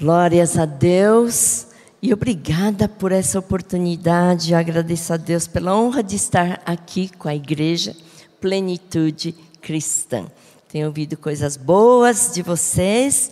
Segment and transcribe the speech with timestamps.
[0.00, 1.66] Glórias a Deus
[2.00, 4.52] e obrigada por essa oportunidade.
[4.52, 7.94] Eu agradeço a Deus pela honra de estar aqui com a igreja
[8.40, 10.24] Plenitude Cristã.
[10.72, 13.30] Tenho ouvido coisas boas de vocês,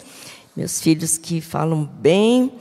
[0.55, 2.53] meus filhos que falam bem,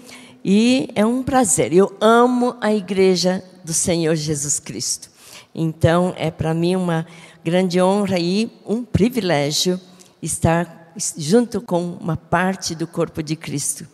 [0.42, 1.74] e é um prazer.
[1.74, 5.10] Eu amo a igreja do Senhor Jesus Cristo.
[5.54, 7.06] Então, é para mim uma
[7.44, 9.78] grande honra e um privilégio
[10.22, 13.86] estar junto com uma parte do corpo de Cristo.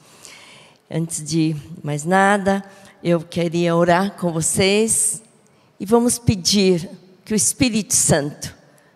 [0.89, 2.64] Antes de mais nada,
[3.04, 5.21] eu queria orar com vocês
[5.79, 6.89] e vamos pedir
[7.25, 8.54] que o Espírito Santo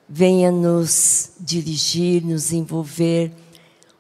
[0.08, 3.32] venha nos dirigir, nos envolver.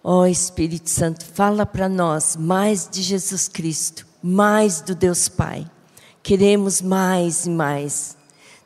[0.04, 5.70] Ó oh, Espírito Santo, fala para nós mais de Jesus Cristo, mais do Deus Pai.
[6.22, 8.18] Queremos mais e mais.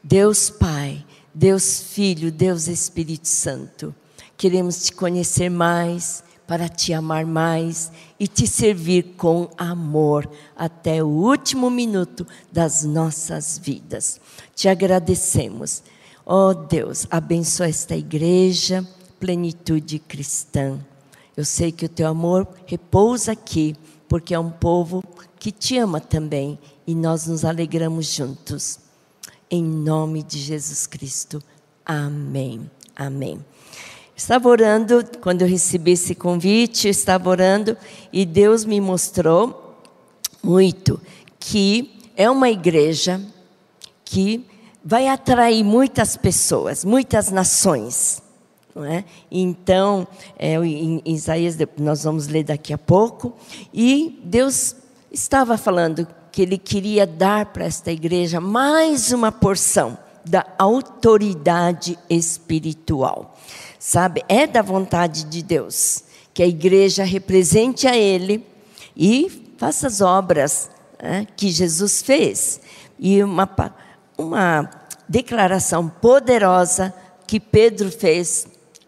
[0.03, 3.93] Deus Pai, Deus Filho, Deus Espírito Santo.
[4.35, 11.08] Queremos te conhecer mais para te amar mais e te servir com amor até o
[11.08, 14.20] último minuto das nossas vidas.
[14.54, 15.82] Te agradecemos.
[16.26, 18.85] Ó oh Deus, abençoa esta igreja,
[19.18, 20.77] plenitude cristã.
[21.38, 23.74] Eu sei que o teu amor repousa aqui,
[24.10, 25.02] porque é um povo
[25.40, 28.77] que te ama também e nós nos alegramos juntos.
[29.49, 31.41] Em nome de Jesus Cristo.
[31.86, 32.70] Amém.
[32.93, 33.40] Amém.
[34.22, 37.76] Estava orando, quando eu recebi esse convite, estava orando
[38.14, 39.80] e Deus me mostrou
[40.44, 41.02] muito
[41.40, 43.20] que é uma igreja
[44.05, 44.46] que
[44.86, 48.22] vai atrair muitas pessoas, muitas nações.
[48.76, 49.04] É?
[49.32, 53.34] Então, é, em Isaías, nós vamos ler daqui a pouco,
[53.74, 54.76] e Deus
[55.12, 63.36] estava falando que Ele queria dar para esta igreja mais uma porção da autoridade espiritual.
[63.84, 64.24] Sabe?
[64.29, 66.03] É da vontade de Deus
[66.35, 68.46] que a igreja represente a Ele
[68.96, 70.69] e faça as obras
[71.01, 72.62] né, que Jesus fez.
[73.00, 73.50] E uma,
[74.16, 74.69] uma
[75.09, 76.94] declaração poderosa
[77.25, 78.46] que Pedro fez,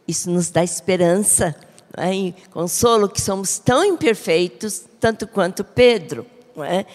[0.07, 1.55] isso nos dá esperança
[1.97, 6.23] né, e consolo que somos tão imperfeitos, tanto quanto Pedro.
[6.55, 6.85] É?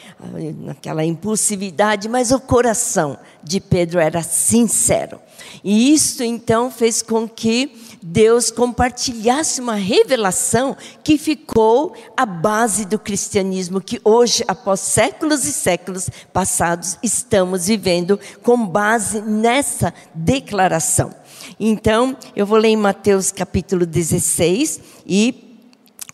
[0.59, 5.19] naquela impulsividade, mas o coração de Pedro era sincero.
[5.65, 12.99] E isso então fez com que Deus compartilhasse uma revelação que ficou a base do
[12.99, 21.13] cristianismo que hoje, após séculos e séculos passados, estamos vivendo com base nessa declaração.
[21.59, 25.59] Então, eu vou ler em Mateus capítulo 16 e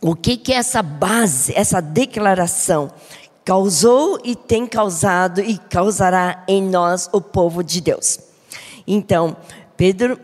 [0.01, 2.91] o que que é essa base, essa declaração
[3.45, 8.19] causou e tem causado e causará em nós o povo de Deus.
[8.87, 9.37] Então,
[9.77, 10.19] Pedro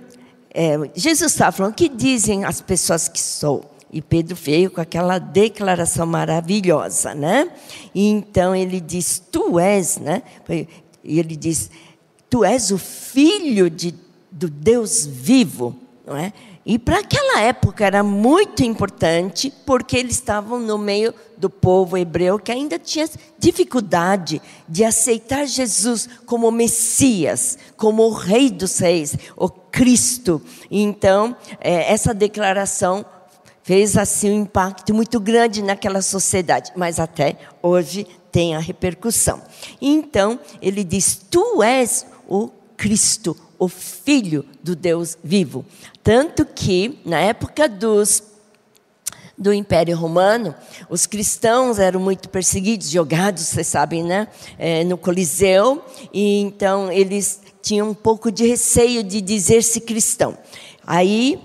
[0.53, 3.71] é, Jesus está falando, o que dizem as pessoas que sou?
[3.93, 7.51] E Pedro veio com aquela declaração maravilhosa, né?
[7.95, 10.23] E então ele diz, tu és, né?
[11.03, 11.71] E ele diz,
[12.29, 13.95] tu és o filho de,
[14.31, 16.33] do Deus vivo, não é?
[16.65, 22.39] E para aquela época era muito importante, porque eles estavam no meio do povo hebreu
[22.39, 29.49] que ainda tinha dificuldade de aceitar Jesus como Messias, como o Rei dos Reis, o
[29.49, 30.43] Cristo.
[30.71, 33.07] Então, é, essa declaração
[33.63, 39.41] fez assim um impacto muito grande naquela sociedade, mas até hoje tem a repercussão.
[39.81, 45.65] Então, ele diz: Tu és o Cristo, o Filho do Deus vivo.
[46.03, 48.23] Tanto que, na época dos
[49.41, 50.55] do Império Romano,
[50.91, 54.29] os cristãos eram muito perseguidos, jogados, vocês sabem, né,
[54.59, 60.37] é, no Coliseu, e então eles tinham um pouco de receio de dizer-se cristão.
[60.87, 61.41] Aí,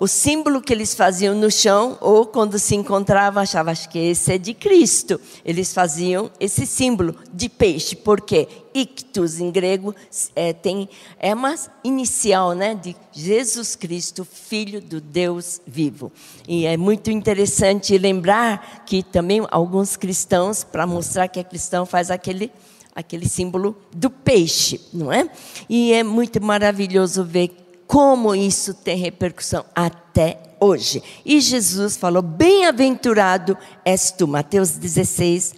[0.00, 4.32] o símbolo que eles faziam no chão, ou quando se encontravam, achavam acho que esse
[4.32, 5.20] é de Cristo.
[5.44, 9.94] Eles faziam esse símbolo de peixe, porque ictus em grego
[10.34, 10.88] é, tem,
[11.20, 16.10] é uma inicial né, de Jesus Cristo, Filho do Deus vivo.
[16.48, 22.10] E é muito interessante lembrar que também alguns cristãos, para mostrar que é cristão, faz
[22.10, 22.50] aquele
[22.96, 25.28] aquele símbolo do peixe, não é?
[25.68, 31.02] E é muito maravilhoso ver como isso tem repercussão até hoje.
[31.24, 35.54] E Jesus falou: Bem-aventurado és tu, Mateus 16,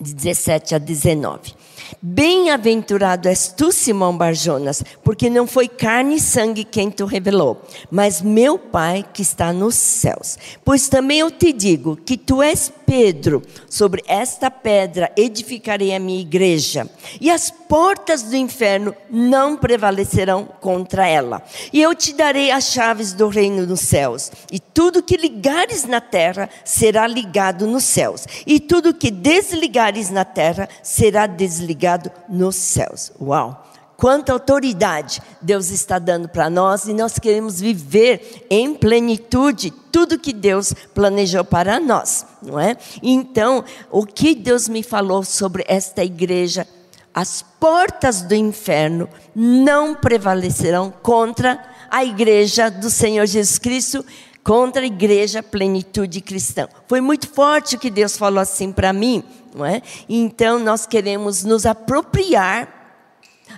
[0.00, 1.54] de 17 a 19.
[2.02, 8.20] Bem-aventurado és tu, Simão Barjonas, porque não foi carne e sangue quem te revelou, mas
[8.20, 10.38] meu Pai que está nos céus.
[10.64, 16.20] Pois também eu te digo que tu és Pedro, sobre esta pedra edificarei a minha
[16.20, 16.88] igreja,
[17.20, 21.42] e as portas do inferno não prevalecerão contra ela.
[21.72, 26.00] E eu te darei as chaves do reino dos céus, e tudo que ligares na
[26.00, 33.12] terra será ligado nos céus, e tudo que desligares na terra será desligado nos céus.
[33.20, 33.66] Uau!
[33.96, 40.32] Quanta autoridade Deus está dando para nós e nós queremos viver em plenitude tudo que
[40.32, 42.76] Deus planejou para nós, não é?
[43.02, 46.66] Então, o que Deus me falou sobre esta igreja,
[47.14, 51.58] as portas do inferno não prevalecerão contra
[51.90, 54.04] a igreja do Senhor Jesus Cristo,
[54.44, 56.68] contra a igreja plenitude cristã.
[56.86, 59.82] Foi muito forte o que Deus falou assim para mim, não é?
[60.08, 62.75] Então nós queremos nos apropriar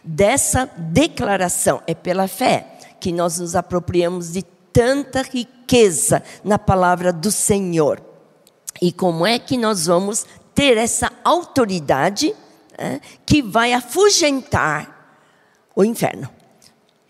[0.05, 1.83] dessa declaração.
[1.87, 4.43] É pela fé que nós nos apropriamos de
[4.73, 8.01] tanta riqueza na palavra do Senhor.
[8.81, 10.25] E como é que nós vamos
[10.55, 12.35] ter essa autoridade
[12.77, 15.21] é, que vai afugentar
[15.75, 16.29] o inferno?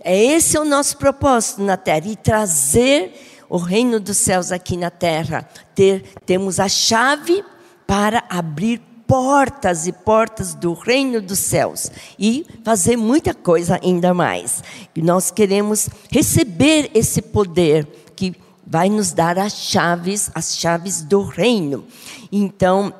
[0.00, 4.90] É esse o nosso propósito na terra e trazer o reino dos céus aqui na
[4.90, 5.48] terra.
[5.74, 7.44] Ter, temos a chave
[7.86, 14.62] para abrir portas e portas do reino dos céus e fazer muita coisa ainda mais.
[14.94, 21.22] E nós queremos receber esse poder que vai nos dar as chaves, as chaves do
[21.22, 21.86] reino.
[22.30, 22.92] Então,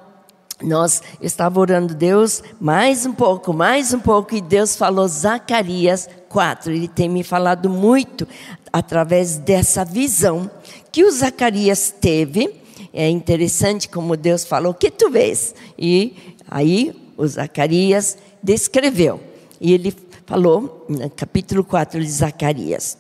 [0.63, 6.73] nós estava orando Deus mais um pouco, mais um pouco, e Deus falou Zacarias 4.
[6.73, 8.27] Ele tem me falado muito
[8.73, 10.51] através dessa visão
[10.91, 12.58] que o Zacarias teve
[12.93, 15.55] é interessante como Deus falou: O que tu vês?
[15.79, 16.15] E
[16.49, 19.21] aí o Zacarias descreveu.
[19.61, 19.95] E ele
[20.25, 22.97] falou, no capítulo 4 de Zacarias: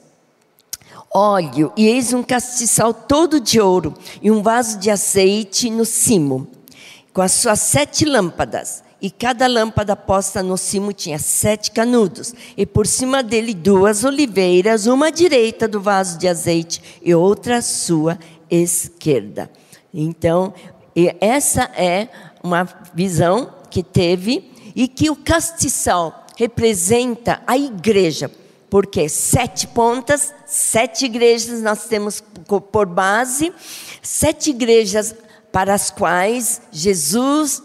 [1.14, 6.48] Óleo, e eis um castiçal todo de ouro, e um vaso de azeite no cimo,
[7.12, 8.82] com as suas sete lâmpadas.
[9.00, 14.86] E cada lâmpada posta no cimo tinha sete canudos, e por cima dele duas oliveiras,
[14.86, 18.18] uma à direita do vaso de azeite e outra à sua
[18.50, 19.48] esquerda.
[19.92, 20.52] Então,
[21.20, 22.08] essa é
[22.42, 28.30] uma visão que teve e que o castiçal representa a igreja,
[28.70, 32.22] porque sete pontas, sete igrejas nós temos
[32.72, 33.52] por base,
[34.02, 35.14] sete igrejas
[35.50, 37.62] para as quais Jesus,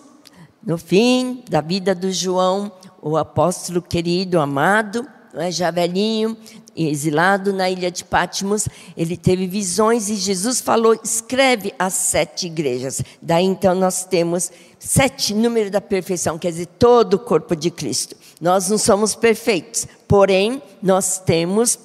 [0.66, 2.72] no fim da vida do João,
[3.02, 6.38] o apóstolo querido, amado, é, já velhinho,
[6.76, 8.68] exilado na ilha de Patmos,
[8.98, 13.02] ele teve visões e Jesus falou: escreve as sete igrejas.
[13.22, 18.16] Daí então nós temos sete número da perfeição, quer dizer, todo o corpo de Cristo.
[18.42, 21.80] Nós não somos perfeitos, porém nós temos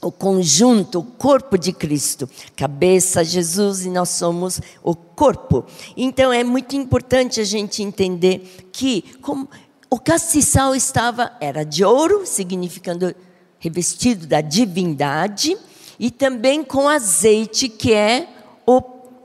[0.00, 5.64] o conjunto, o corpo de Cristo, cabeça, Jesus e nós somos o corpo.
[5.96, 9.48] Então é muito importante a gente entender que como
[9.90, 13.14] o castiçal estava era de ouro, significando
[13.58, 15.56] revestido da divindade,
[15.98, 18.28] e também com azeite, que é
[18.66, 18.82] o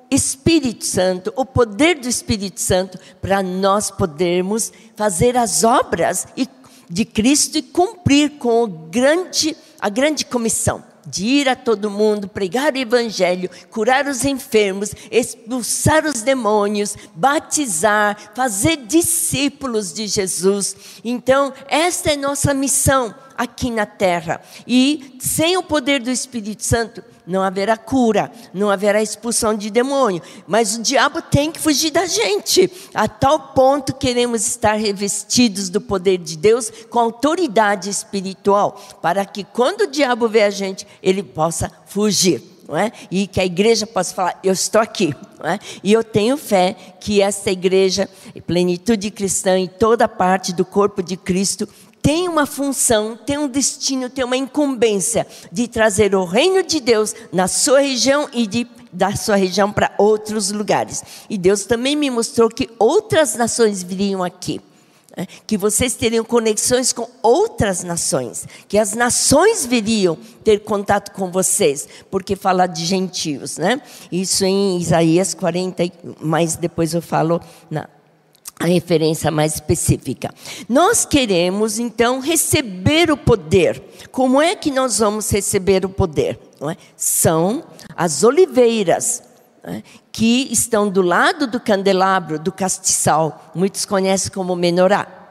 [0.10, 6.28] Espírito Santo, o poder do Espírito Santo, para nós podermos fazer as obras
[6.90, 12.74] de Cristo e cumprir com grande, a grande comissão de ir a todo mundo, pregar
[12.74, 20.76] o evangelho, curar os enfermos, expulsar os demônios, batizar, fazer discípulos de Jesus.
[21.04, 24.42] Então, esta é nossa missão aqui na terra.
[24.68, 30.22] E sem o poder do Espírito Santo, não haverá cura, não haverá expulsão de demônio.
[30.46, 32.70] Mas o diabo tem que fugir da gente.
[32.94, 39.44] A tal ponto queremos estar revestidos do poder de Deus com autoridade espiritual, para que
[39.44, 42.54] quando o diabo vê a gente, ele possa fugir.
[42.70, 42.92] É?
[43.12, 45.14] E que a igreja possa falar, eu estou aqui.
[45.44, 45.60] É?
[45.84, 48.10] E eu tenho fé que esta igreja,
[48.48, 51.68] plenitude cristã em toda parte do corpo de Cristo,
[52.04, 57.16] tem uma função, tem um destino, tem uma incumbência de trazer o reino de Deus
[57.32, 61.04] na sua região e de da sua região para outros lugares.
[61.28, 64.62] E Deus também me mostrou que outras nações viriam aqui.
[65.18, 65.26] Né?
[65.48, 71.88] Que vocês teriam conexões com outras nações, que as nações viriam ter contato com vocês,
[72.12, 73.82] porque fala de gentios, né?
[74.12, 75.84] Isso em Isaías 40,
[76.20, 77.42] mas depois eu falo
[77.72, 77.88] na,
[78.60, 80.34] a referência mais específica.
[80.70, 83.82] Nós queremos então receber o poder.
[84.12, 86.40] Como é que nós vamos receber o poder?
[86.62, 86.78] É?
[86.96, 87.64] São
[87.96, 89.24] as oliveiras
[89.64, 89.82] é?
[90.12, 93.52] que estão do lado do candelabro, do castiçal.
[93.54, 95.24] Muitos conhecem como menorá.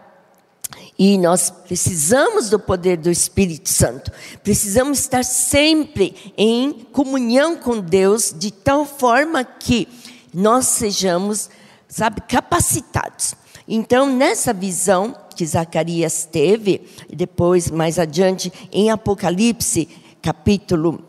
[0.98, 4.12] E nós precisamos do poder do Espírito Santo.
[4.42, 9.88] Precisamos estar sempre em comunhão com Deus, de tal forma que
[10.34, 11.50] nós sejamos,
[11.92, 13.34] sabe, capacitados.
[13.68, 19.88] Então, nessa visão que Zacarias teve, depois, mais adiante, em Apocalipse,
[20.22, 21.04] capítulo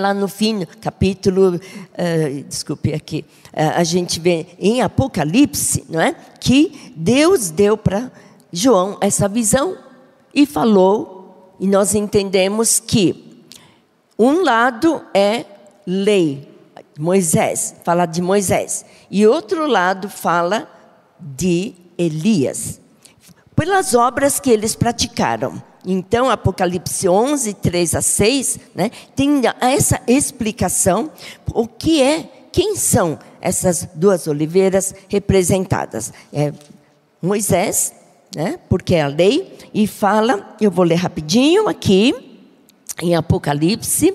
[0.00, 6.12] lá no fim, capítulo, uh, desculpe aqui, uh, a gente vê em Apocalipse, não é?
[6.40, 8.10] Que Deus deu para
[8.52, 9.76] João essa visão
[10.34, 13.44] e falou, e nós entendemos que
[14.18, 15.44] um lado é
[15.86, 16.47] lei,
[16.98, 20.68] Moisés, fala de Moisés, e outro lado fala
[21.20, 22.80] de Elias,
[23.54, 25.62] pelas obras que eles praticaram.
[25.86, 31.12] Então, Apocalipse 11, 3 a 6, né, tem essa explicação,
[31.54, 36.12] o que é, quem são essas duas oliveiras representadas.
[36.32, 36.52] É
[37.22, 37.94] Moisés,
[38.34, 42.12] né, porque é a lei, e fala, eu vou ler rapidinho aqui,
[43.00, 44.12] em Apocalipse,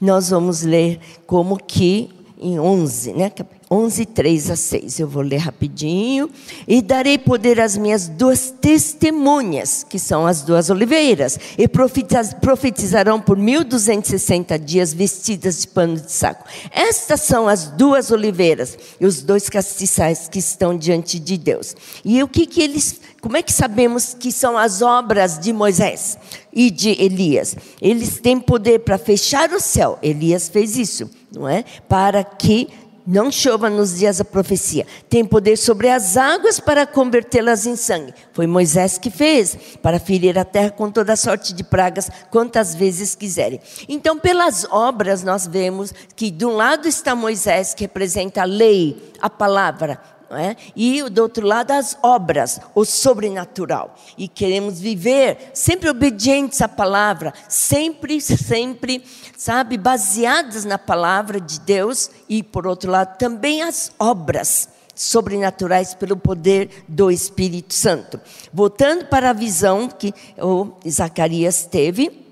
[0.00, 3.30] nós vamos ler como que em 11, né?
[3.70, 5.00] 11, 3 a 6.
[5.00, 6.28] Eu vou ler rapidinho.
[6.68, 13.38] E darei poder às minhas duas testemunhas, que são as duas oliveiras, e profetizarão por
[13.38, 16.44] 1260 dias vestidas de pano de saco.
[16.70, 21.74] Estas são as duas oliveiras e os dois castiçais que estão diante de Deus.
[22.04, 23.00] E o que, que eles.
[23.22, 26.18] Como é que sabemos que são as obras de Moisés
[26.52, 27.54] e de Elias?
[27.80, 29.96] Eles têm poder para fechar o céu.
[30.02, 31.64] Elias fez isso, não é?
[31.88, 32.68] Para que
[33.06, 34.84] não chova nos dias da profecia.
[35.08, 38.12] Tem poder sobre as águas para convertê-las em sangue.
[38.32, 43.14] Foi Moisés que fez, para ferir a terra com toda sorte de pragas, quantas vezes
[43.14, 43.60] quiserem.
[43.88, 49.12] Então, pelas obras, nós vemos que de um lado está Moisés, que representa a lei,
[49.20, 50.00] a palavra,
[50.36, 50.56] é?
[50.74, 53.94] e do outro lado as obras, o sobrenatural.
[54.16, 59.04] E queremos viver sempre obedientes à palavra, sempre, sempre,
[59.36, 66.16] sabe, baseadas na palavra de Deus e, por outro lado, também as obras sobrenaturais pelo
[66.16, 68.20] poder do Espírito Santo.
[68.52, 72.22] Voltando para a visão que o Zacarias teve,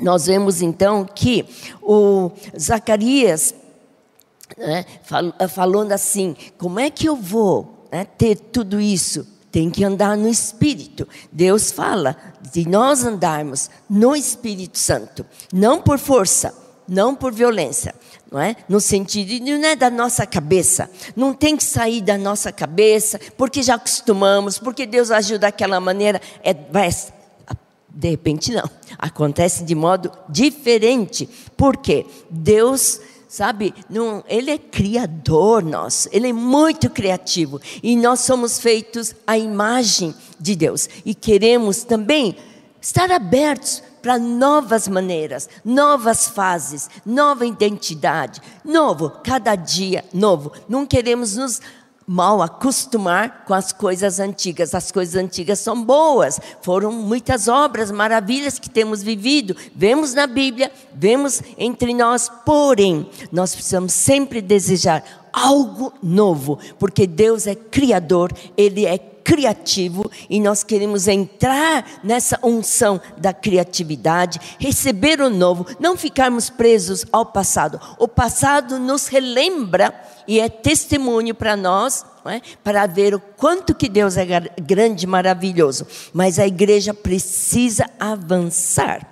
[0.00, 1.44] nós vemos então que
[1.80, 3.54] o Zacarias
[4.58, 4.84] né,
[5.38, 9.26] eh, falando assim: como é que eu vou né, ter tudo isso?
[9.50, 11.06] Tem que andar no Espírito.
[11.30, 12.16] Deus fala
[12.52, 16.54] de nós andarmos no Espírito Santo, não por força,
[16.88, 17.94] não por violência,
[18.30, 18.56] não é?
[18.68, 23.62] No sentido não é da nossa cabeça, não tem que sair da nossa cabeça, porque
[23.62, 26.90] já acostumamos, porque Deus agiu daquela maneira, é, vai,
[27.88, 28.68] de repente não,
[28.98, 33.00] acontece de modo diferente, porque Deus
[33.32, 33.74] sabe?
[33.88, 40.14] Não, ele é criador nosso, ele é muito criativo e nós somos feitos à imagem
[40.38, 42.36] de Deus e queremos também
[42.78, 50.52] estar abertos para novas maneiras, novas fases, nova identidade, novo, cada dia novo.
[50.68, 51.58] Não queremos nos
[52.06, 54.74] mal acostumar com as coisas antigas.
[54.74, 60.72] As coisas antigas são boas, foram muitas obras, maravilhas que temos vivido, vemos na Bíblia,
[60.94, 68.84] vemos entre nós, porém, nós precisamos sempre desejar algo novo, porque Deus é criador, Ele
[68.84, 76.50] é criativo e nós queremos entrar nessa unção da criatividade, receber o novo, não ficarmos
[76.50, 77.80] presos ao passado.
[77.98, 79.94] O passado nos relembra
[80.26, 82.40] e é testemunho para nós, é?
[82.62, 84.26] para ver o quanto que Deus é
[84.60, 85.86] grande e maravilhoso.
[86.12, 89.08] Mas a igreja precisa avançar.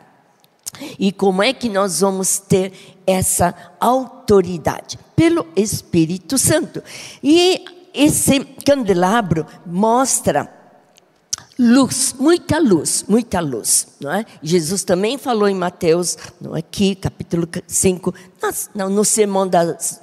[0.99, 2.73] E como é que nós vamos ter
[3.07, 4.99] essa autoridade?
[5.17, 6.83] Pelo Espírito Santo.
[7.23, 7.65] E
[7.95, 10.61] esse candelabro mostra
[11.59, 13.89] luz, muita luz, muita luz.
[14.01, 14.25] Não é?
[14.43, 18.15] Jesus também falou em Mateus, não é aqui, capítulo 5,
[18.75, 19.49] no, no sermão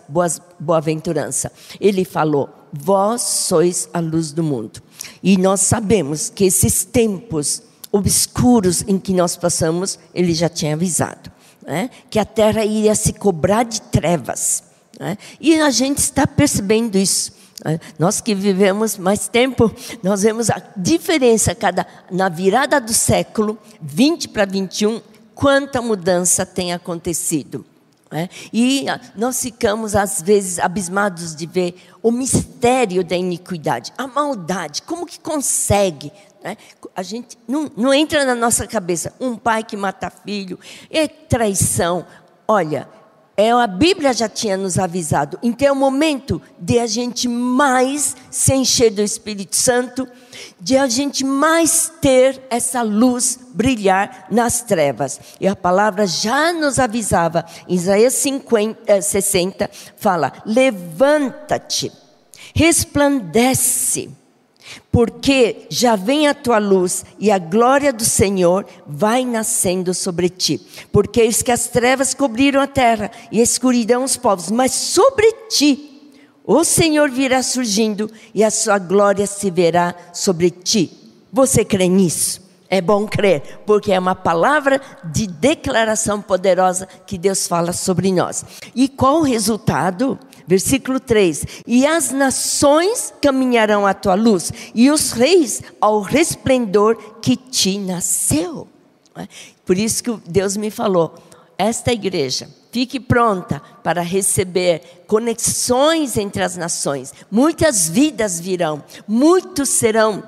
[0.08, 1.52] boas, boa-aventurança.
[1.82, 4.82] Ele falou: Vós sois a luz do mundo.
[5.24, 11.32] E nós sabemos que esses tempos obscuros em que nós passamos, ele já tinha avisado.
[11.66, 11.90] É?
[12.10, 14.64] Que a terra iria se cobrar de trevas.
[15.00, 15.18] É?
[15.40, 17.34] E a gente está percebendo isso.
[17.66, 19.72] É, nós que vivemos mais tempo,
[20.04, 25.02] nós vemos a diferença cada na virada do século 20 para 21,
[25.34, 27.66] quanta mudança tem acontecido.
[28.10, 28.30] É?
[28.54, 34.82] E ah, nós ficamos, às vezes, abismados de ver o mistério da iniquidade, a maldade,
[34.84, 36.12] como que consegue?
[36.42, 36.56] É?
[36.96, 40.58] A gente não, não entra na nossa cabeça um pai que mata filho,
[40.90, 42.06] é traição.
[42.48, 42.88] Olha,
[43.40, 45.38] É, a Bíblia já tinha nos avisado.
[45.44, 50.08] Então é o momento de a gente mais se encher do Espírito Santo,
[50.60, 55.20] de a gente mais ter essa luz brilhar nas trevas.
[55.40, 61.92] E a palavra já nos avisava, Isaías 50, 60 eh, fala: levanta-te,
[62.56, 64.17] resplandece
[64.92, 70.60] porque já vem a tua luz e a glória do Senhor vai nascendo sobre ti.
[70.92, 75.32] Porque eis que as trevas cobriram a terra e a escuridão os povos, mas sobre
[75.50, 75.98] ti
[76.46, 80.90] o Senhor virá surgindo e a sua glória se verá sobre ti.
[81.32, 82.47] Você crê nisso?
[82.70, 88.44] É bom crer, porque é uma palavra de declaração poderosa que Deus fala sobre nós.
[88.76, 90.20] E qual o resultado?
[90.46, 97.38] Versículo 3: E as nações caminharão à tua luz, e os reis ao resplendor que
[97.38, 98.68] te nasceu.
[99.16, 99.28] É?
[99.66, 101.16] Por isso que Deus me falou:
[101.58, 107.14] esta igreja, fique pronta para receber conexões entre as nações.
[107.32, 110.22] Muitas vidas virão, muitos serão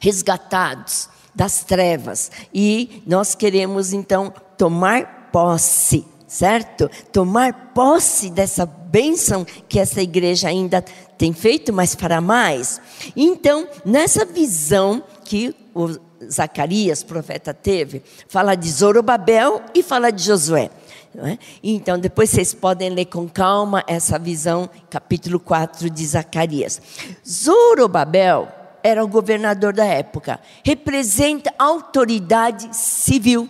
[0.00, 6.90] resgatados das trevas, e nós queremos então tomar posse certo?
[7.12, 10.82] Tomar posse dessa bênção que essa igreja ainda
[11.18, 12.80] tem feito, mas para mais.
[13.14, 15.90] Então, nessa visão que o
[16.30, 20.70] Zacarias, profeta, teve, fala de Zorobabel e fala de Josué.
[21.14, 21.36] É?
[21.62, 26.80] Então, depois vocês podem ler com calma essa visão, capítulo 4 de Zacarias.
[27.28, 28.48] Zorobabel
[28.82, 33.48] era o governador da época, representa autoridade civil.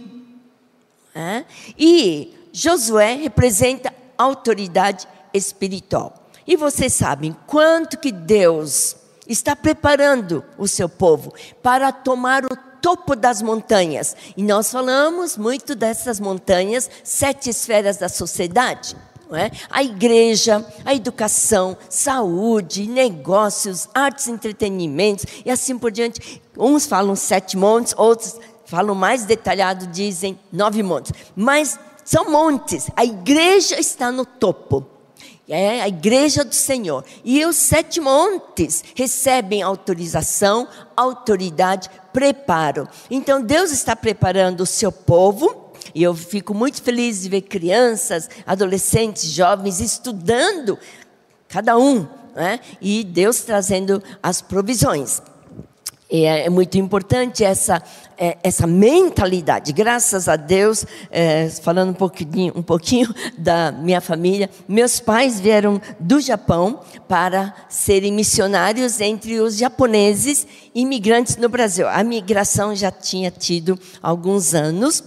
[1.15, 1.45] É?
[1.79, 6.29] E Josué representa autoridade espiritual.
[6.47, 8.97] E vocês sabem quanto que Deus
[9.29, 14.17] está preparando o seu povo para tomar o topo das montanhas.
[14.37, 18.97] E nós falamos muito dessas montanhas, sete esferas da sociedade.
[19.35, 19.51] É?
[19.71, 26.43] A igreja, a educação, saúde, negócios, artes, entretenimentos e assim por diante.
[26.59, 28.37] Uns falam sete montes, outros
[28.67, 31.13] falam mais detalhado, dizem nove montes.
[31.35, 32.91] Mas são montes.
[32.97, 34.87] A igreja está no topo.
[35.49, 37.05] É a igreja do Senhor.
[37.25, 42.89] E os sete montes recebem autorização, autoridade, preparo.
[43.11, 45.62] Então Deus está preparando o seu povo.
[45.95, 50.79] E eu fico muito feliz de ver crianças, adolescentes, jovens estudando,
[51.49, 52.61] cada um, né?
[52.81, 55.21] e Deus trazendo as provisões.
[56.13, 57.83] E é, é muito importante essa,
[58.19, 59.73] é, essa mentalidade.
[59.73, 65.81] Graças a Deus, é, falando um pouquinho, um pouquinho da minha família, meus pais vieram
[65.99, 71.89] do Japão para serem missionários entre os japoneses imigrantes no Brasil.
[71.89, 75.03] A migração já tinha tido alguns anos.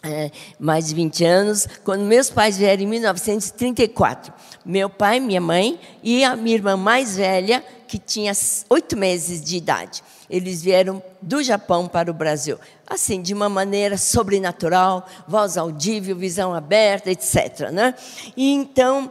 [0.00, 0.30] É,
[0.60, 4.32] mais de 20 anos, quando meus pais vieram em 1934.
[4.64, 8.32] Meu pai, minha mãe e a minha irmã mais velha, que tinha
[8.70, 10.04] oito meses de idade.
[10.30, 12.58] Eles vieram do Japão para o Brasil.
[12.86, 17.70] Assim, de uma maneira sobrenatural, voz audível, visão aberta, etc.
[17.72, 17.94] Né?
[18.36, 19.10] E então,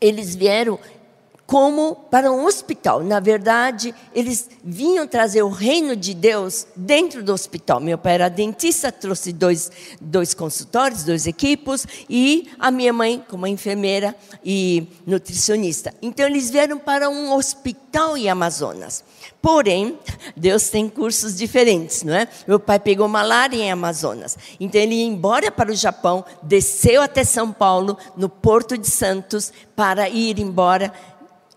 [0.00, 0.78] eles vieram
[1.48, 3.02] como para um hospital.
[3.02, 7.80] Na verdade, eles vinham trazer o reino de Deus dentro do hospital.
[7.80, 13.46] Meu pai era dentista, trouxe dois, dois consultórios, dois equipos, e a minha mãe como
[13.46, 15.94] enfermeira e nutricionista.
[16.02, 19.02] Então, eles vieram para um hospital em Amazonas.
[19.40, 19.98] Porém,
[20.36, 22.28] Deus tem cursos diferentes, não é?
[22.46, 24.36] Meu pai pegou malária em Amazonas.
[24.60, 29.50] Então, ele ia embora para o Japão, desceu até São Paulo, no Porto de Santos,
[29.74, 30.92] para ir embora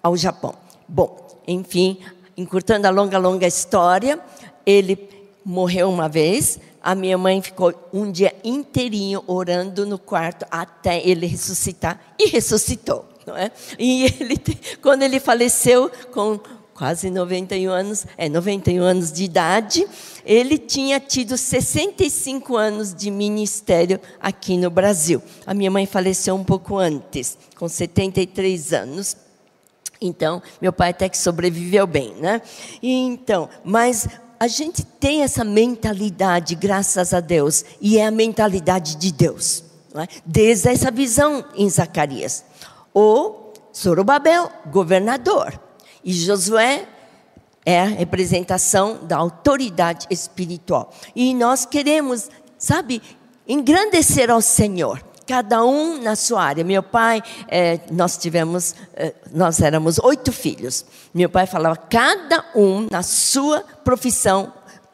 [0.01, 0.53] ao Japão.
[0.87, 1.99] Bom, enfim,
[2.35, 4.19] encurtando a longa, longa história,
[4.65, 5.09] ele
[5.45, 6.59] morreu uma vez.
[6.81, 13.05] A minha mãe ficou um dia inteirinho orando no quarto até ele ressuscitar e ressuscitou,
[13.25, 13.51] não é?
[13.77, 14.41] E ele,
[14.81, 16.39] quando ele faleceu com
[16.73, 19.87] quase 91 anos, é 91 anos de idade,
[20.25, 25.21] ele tinha tido 65 anos de ministério aqui no Brasil.
[25.45, 29.15] A minha mãe faleceu um pouco antes, com 73 anos.
[30.01, 32.41] Então, meu pai até que sobreviveu bem, né?
[32.81, 34.07] E então, mas
[34.39, 39.63] a gente tem essa mentalidade, graças a Deus, e é a mentalidade de Deus.
[39.93, 40.07] É?
[40.25, 42.43] Desde essa visão em Zacarias.
[42.91, 45.61] O Zorobabel, governador.
[46.03, 46.87] E Josué
[47.63, 50.91] é a representação da autoridade espiritual.
[51.15, 52.99] E nós queremos, sabe,
[53.47, 56.61] engrandecer ao Senhor cada um na sua área.
[56.61, 60.85] Meu pai, é, nós tivemos, é, nós éramos oito filhos.
[61.13, 64.51] Meu pai falava, cada um na sua profissão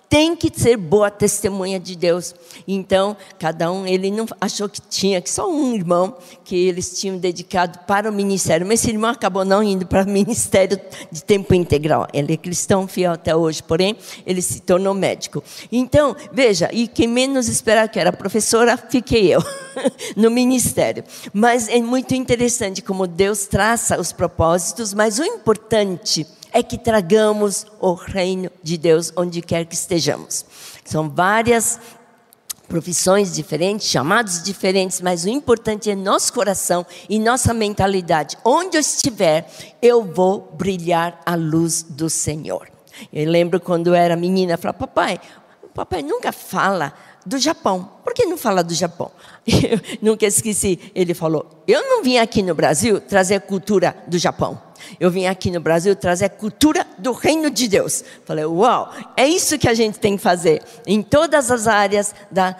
[0.09, 2.33] tem que ser boa testemunha de Deus.
[2.67, 7.17] Então, cada um, ele não achou que tinha, que só um irmão que eles tinham
[7.17, 8.65] dedicado para o ministério.
[8.65, 10.79] Mas esse irmão acabou não indo para o ministério
[11.11, 12.07] de tempo integral.
[12.13, 15.43] Ele é cristão fiel até hoje, porém, ele se tornou médico.
[15.71, 19.43] Então, veja, e quem menos esperava que era professora, fiquei eu
[20.15, 21.03] no ministério.
[21.33, 26.25] Mas é muito interessante como Deus traça os propósitos, mas o importante
[26.57, 30.43] é que tragamos o reino de Deus onde quer que estejamos.
[30.83, 31.79] São várias
[32.67, 38.39] profissões diferentes, chamados diferentes, mas o importante é nosso coração e nossa mentalidade.
[38.43, 39.47] Onde eu estiver,
[39.83, 42.67] eu vou brilhar a luz do Senhor.
[43.13, 45.19] Eu lembro quando eu era menina, eu falava, papai,
[45.61, 46.91] o papai nunca fala
[47.27, 47.91] do Japão.
[48.03, 49.11] Por que não fala do Japão?
[49.45, 54.61] Eu nunca esqueci, ele falou, eu não vim aqui no Brasil trazer cultura do Japão.
[54.99, 58.03] Eu vim aqui no Brasil trazer cultura do reino de Deus.
[58.25, 62.55] Falei, uau, é isso que a gente tem que fazer em todas as áreas da,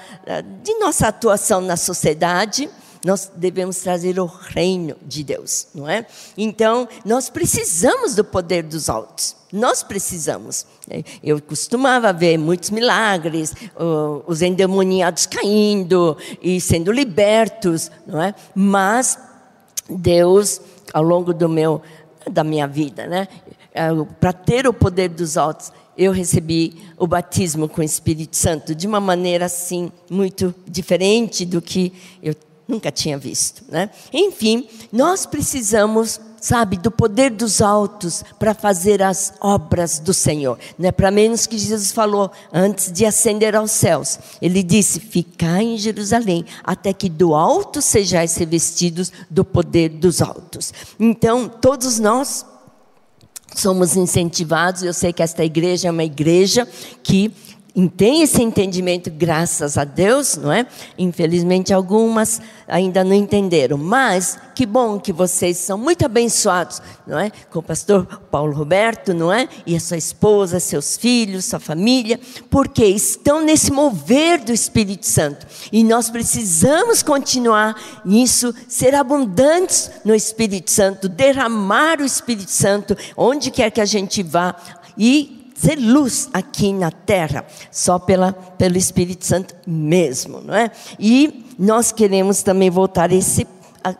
[0.63, 2.69] de nossa atuação na sociedade.
[3.07, 6.05] Nós devemos trazer o reino de Deus, não é?
[6.37, 9.33] Então, nós precisamos do poder dos altos.
[9.49, 10.65] Nós precisamos.
[11.23, 13.53] Eu costumava ver muitos milagres,
[14.27, 18.35] os endemoniados caindo e sendo libertos, não é?
[18.53, 19.17] Mas
[19.89, 20.59] Deus,
[20.93, 21.81] ao longo do meu
[22.29, 23.29] da minha vida, né?
[23.73, 23.87] É,
[24.19, 28.85] Para ter o poder dos altos, eu recebi o batismo com o Espírito Santo de
[28.85, 32.35] uma maneira assim muito diferente do que eu
[32.67, 33.89] nunca tinha visto, né?
[34.11, 40.57] Enfim, nós precisamos sabe, do poder dos altos para fazer as obras do Senhor.
[40.77, 44.19] Não é para menos que Jesus falou antes de ascender aos céus.
[44.41, 50.73] Ele disse: Ficai em Jerusalém, até que do alto sejais revestidos do poder dos altos.
[50.99, 52.45] Então, todos nós
[53.55, 54.83] somos incentivados.
[54.83, 56.67] Eu sei que esta igreja é uma igreja
[57.03, 57.33] que
[57.85, 60.65] tem esse entendimento, graças a Deus, não é?
[60.97, 67.31] Infelizmente, algumas ainda não entenderam, mas que bom que vocês são muito abençoados, não é?
[67.51, 69.47] Com o pastor Paulo Roberto, não é?
[69.63, 75.45] E a sua esposa, seus filhos, sua família, porque estão nesse mover do Espírito Santo.
[75.71, 83.51] E nós precisamos continuar nisso, ser abundantes no Espírito Santo, derramar o Espírito Santo onde
[83.51, 84.55] quer que a gente vá
[84.97, 90.71] e ser luz aqui na terra, só pela, pelo Espírito Santo mesmo, não é?
[90.99, 93.47] E nós queremos também voltar esse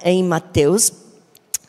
[0.03, 0.91] em Mateus,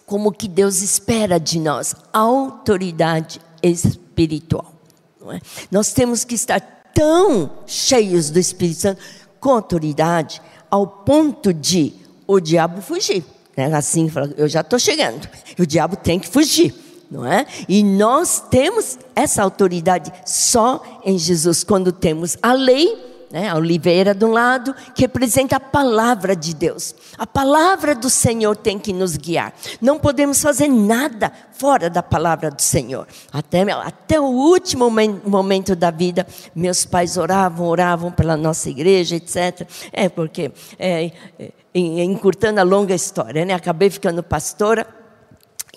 [0.05, 4.74] como que Deus espera de nós, autoridade espiritual.
[5.20, 5.40] Não é?
[5.70, 6.61] Nós temos que estar
[6.92, 9.01] tão cheios do Espírito Santo,
[9.40, 11.94] com autoridade, ao ponto de
[12.27, 13.24] o diabo fugir.
[13.57, 13.72] Né?
[13.74, 17.46] Assim, eu já estou chegando, o diabo tem que fugir não é?
[17.68, 24.14] E nós temos essa autoridade só em Jesus quando temos a lei, né, a oliveira
[24.14, 26.94] de um lado, que representa a palavra de Deus.
[27.16, 29.52] A palavra do Senhor tem que nos guiar.
[29.80, 33.06] Não podemos fazer nada fora da palavra do Senhor.
[33.32, 34.90] Até, até o último
[35.24, 39.68] momento da vida, meus pais oravam, oravam pela nossa igreja, etc.
[39.92, 44.97] É porque, é, é, encurtando a longa história, né, acabei ficando pastora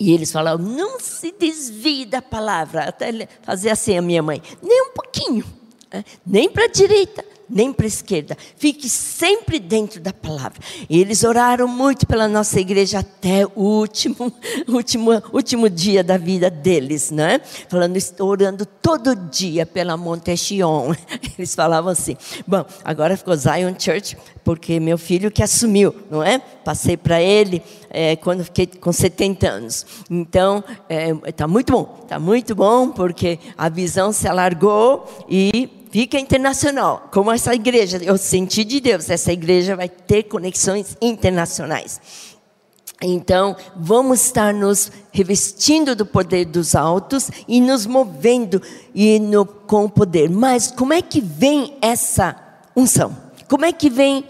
[0.02, 2.88] e eles falavam, não se desvie da palavra.
[2.88, 5.44] Até fazer assim a minha mãe, nem um pouquinho,
[5.92, 6.04] né?
[6.26, 8.36] nem para a direita, nem para a esquerda.
[8.56, 10.58] Fique sempre dentro da palavra.
[10.88, 14.32] E eles oraram muito pela nossa igreja até o último,
[14.68, 17.40] último, último dia da vida deles, né?
[17.68, 20.94] Falando, orando todo dia pela Montechion.
[21.38, 22.16] Eles falavam assim.
[22.46, 26.38] Bom, agora ficou Zion Church, porque meu filho que assumiu, não é?
[26.38, 29.86] Passei para ele é, quando fiquei com 70 anos.
[30.10, 30.64] Então,
[31.26, 37.10] está é, muito bom, está muito bom, porque a visão se alargou e fica internacional,
[37.12, 37.98] como essa igreja.
[38.02, 42.00] Eu senti de Deus, essa igreja vai ter conexões internacionais.
[43.02, 48.62] Então, vamos estar nos revestindo do poder dos altos e nos movendo
[48.94, 50.30] e no, com o poder.
[50.30, 52.36] Mas como é que vem essa
[52.74, 53.14] unção?
[53.48, 54.24] Como é que vem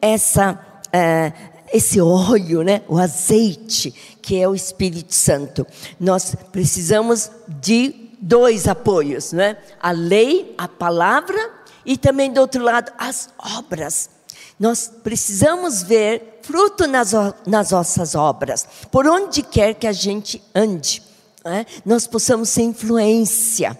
[0.00, 0.60] essa,
[0.92, 1.32] é,
[1.72, 2.82] esse óleo, né?
[2.86, 5.66] o azeite, que é o Espírito Santo?
[5.98, 9.56] Nós precisamos de dois apoios, né?
[9.80, 11.38] A lei, a palavra
[11.84, 14.10] e também do outro lado as obras.
[14.58, 17.12] Nós precisamos ver fruto nas,
[17.46, 21.02] nas nossas obras, por onde quer que a gente ande,
[21.44, 21.64] né?
[21.84, 23.78] nós possamos ser influência.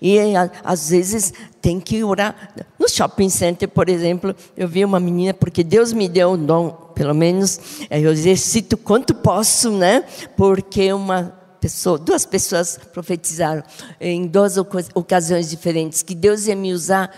[0.00, 0.16] E
[0.62, 2.54] às vezes tem que orar.
[2.78, 6.70] No shopping center, por exemplo, eu vi uma menina, porque Deus me deu um dom,
[6.94, 7.58] pelo menos,
[7.90, 10.04] eu exercito quanto posso, né?
[10.36, 13.62] Porque uma pessoa, duas pessoas profetizaram
[14.00, 14.56] em duas
[14.94, 17.10] ocasiões diferentes que Deus ia me usar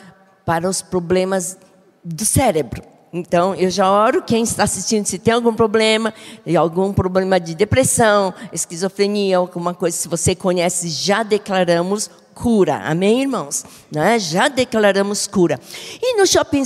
[0.45, 1.59] para os problemas
[2.05, 2.83] do cérebro.
[3.13, 6.13] Então, eu já oro quem está assistindo, se tem algum problema,
[6.59, 12.77] algum problema de depressão, esquizofrenia, alguma coisa, se você conhece, já declaramos cura.
[12.85, 13.65] Amém, irmãos?
[13.91, 14.19] Né?
[14.19, 15.59] Já declaramos cura.
[16.03, 16.65] E no shopping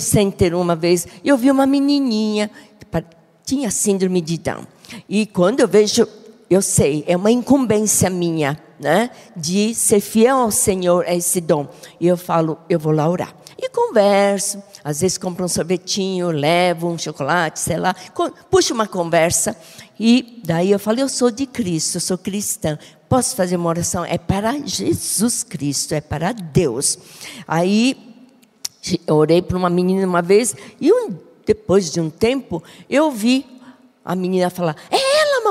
[0.00, 2.50] center, uma vez, eu vi uma menininha,
[3.44, 4.66] tinha síndrome de Down.
[5.08, 6.06] E quando eu vejo,
[6.52, 9.10] eu sei, é uma incumbência minha, né?
[9.36, 11.68] De ser fiel ao Senhor, a esse dom.
[12.00, 13.34] E eu falo, eu vou lá orar.
[13.56, 17.94] E converso, às vezes compro um sorvetinho, levo um chocolate, sei lá,
[18.50, 19.56] puxo uma conversa.
[20.00, 22.76] E daí eu falo, eu sou de Cristo, eu sou cristã.
[23.08, 24.04] Posso fazer uma oração?
[24.04, 26.98] É para Jesus Cristo, é para Deus.
[27.46, 27.96] Aí
[29.06, 33.46] eu orei para uma menina uma vez e um, depois de um tempo eu vi
[34.04, 35.01] a menina falar: É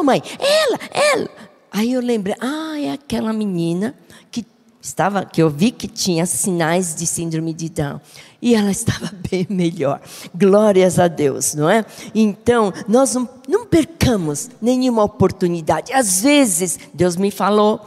[0.01, 1.29] mamãe, ela, ela.
[1.71, 3.95] Aí eu lembrei: Ah, é aquela menina
[4.29, 4.45] que
[4.81, 8.01] estava, que eu vi que tinha sinais de síndrome de Down.
[8.41, 10.01] E ela estava bem melhor.
[10.35, 11.85] Glórias a Deus, não é?
[12.13, 15.93] Então, nós não, não percamos nenhuma oportunidade.
[15.93, 17.79] Às vezes, Deus me falou,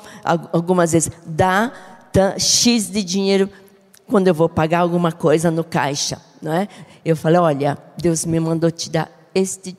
[0.53, 1.72] algumas vezes, dá
[2.38, 3.50] X de dinheiro
[4.07, 6.68] quando eu vou pagar alguma coisa no caixa, não é?
[7.05, 9.77] Eu falei, olha, Deus me mandou te dar este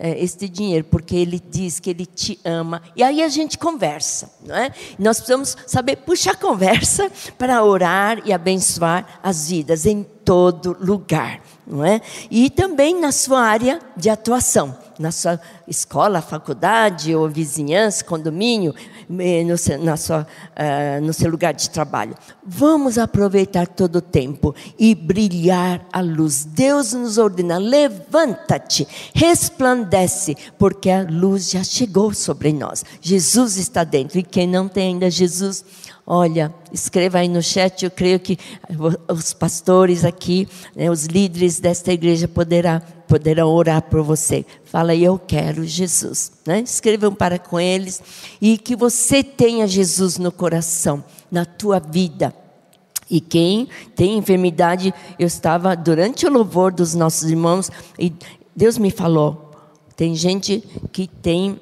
[0.00, 2.82] este dinheiro, porque ele diz que ele te ama.
[2.94, 4.72] E aí a gente conversa, não é?
[4.98, 11.84] Nós precisamos saber puxar conversa para orar e abençoar as vidas em todo lugar, não
[11.84, 12.00] é?
[12.30, 18.74] E também na sua área de atuação na sua escola, faculdade ou vizinhança, condomínio,
[19.08, 22.14] no seu, na sua, uh, no seu lugar de trabalho.
[22.44, 26.44] Vamos aproveitar todo o tempo e brilhar a luz.
[26.44, 32.84] Deus nos ordena: levanta-te, resplandece, porque a luz já chegou sobre nós.
[33.00, 35.64] Jesus está dentro e quem não tem ainda Jesus,
[36.10, 38.38] Olha, escreva aí no chat, eu creio que
[39.08, 44.46] os pastores aqui, né, os líderes desta igreja poderá, poderão orar por você.
[44.64, 46.32] Fala, eu quero Jesus.
[46.46, 46.60] Né?
[46.60, 48.02] Escrevam para com eles
[48.40, 52.34] e que você tenha Jesus no coração, na tua vida.
[53.10, 58.14] E quem tem enfermidade, eu estava durante o louvor dos nossos irmãos e
[58.56, 59.50] Deus me falou:
[59.94, 61.60] tem gente que tem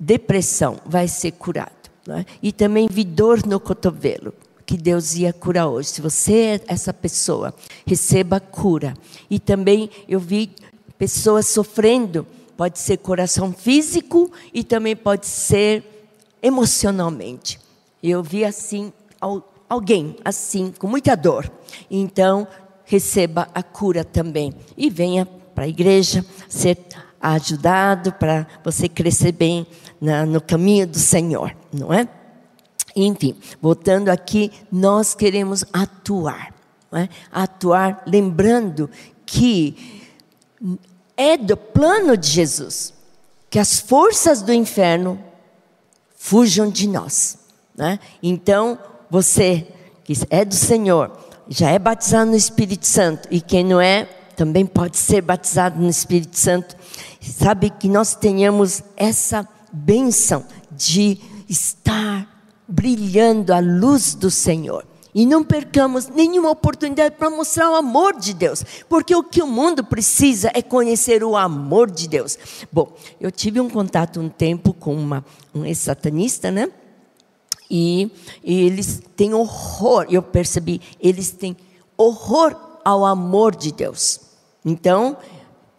[0.00, 1.77] depressão, vai ser curado.
[2.08, 2.24] É?
[2.42, 4.32] E também vi dor no cotovelo,
[4.64, 5.88] que Deus ia curar hoje.
[5.88, 7.54] Se você é essa pessoa,
[7.86, 8.94] receba cura.
[9.28, 10.50] E também eu vi
[10.96, 15.84] pessoas sofrendo, pode ser coração físico e também pode ser
[16.42, 17.60] emocionalmente.
[18.02, 18.92] Eu vi assim
[19.68, 21.50] alguém assim com muita dor.
[21.90, 22.46] Então,
[22.84, 26.78] receba a cura também e venha para a igreja ser
[27.20, 29.66] ajudado para você crescer bem
[30.00, 32.08] na, no caminho do Senhor, não é?
[32.94, 36.54] Enfim, voltando aqui, nós queremos atuar,
[36.92, 37.08] é?
[37.30, 38.90] atuar lembrando
[39.24, 40.02] que
[41.16, 42.98] é do plano de Jesus
[43.50, 45.18] que as forças do inferno
[46.16, 47.38] fujam de nós.
[47.74, 47.98] Né?
[48.22, 48.78] Então,
[49.10, 49.66] você
[50.04, 51.12] que é do Senhor,
[51.48, 55.90] já é batizado no Espírito Santo, e quem não é, também pode ser batizado no
[55.90, 56.76] Espírito Santo,
[57.20, 62.24] sabe que nós tenhamos essa bênção de estar
[62.68, 64.86] brilhando a luz do Senhor.
[65.12, 69.46] E não percamos nenhuma oportunidade para mostrar o amor de Deus, porque o que o
[69.46, 72.38] mundo precisa é conhecer o amor de Deus.
[72.70, 76.70] Bom, eu tive um contato um tempo com uma, um ex-satanista, né?
[77.68, 78.08] E,
[78.44, 81.56] e eles têm horror, eu percebi, eles têm
[81.96, 84.27] horror ao amor de Deus.
[84.68, 85.16] Então,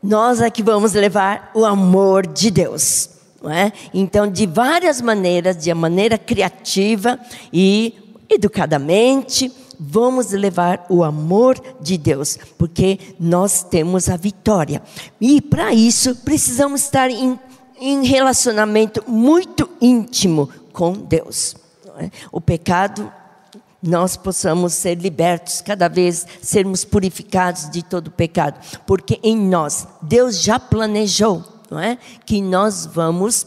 [0.02, 3.10] nós é que vamos levar o amor de Deus.
[3.45, 3.71] É?
[3.93, 7.19] Então, de várias maneiras, de maneira criativa
[7.54, 7.93] e
[8.30, 14.82] educadamente, vamos levar o amor de Deus, porque nós temos a vitória.
[15.21, 17.39] E para isso, precisamos estar em,
[17.80, 21.56] em relacionamento muito íntimo com Deus.
[21.97, 22.10] É?
[22.32, 23.10] O pecado
[23.81, 30.41] nós possamos ser libertos, cada vez sermos purificados de todo pecado, porque em nós Deus
[30.41, 31.97] já planejou não é?
[32.25, 33.45] Que nós vamos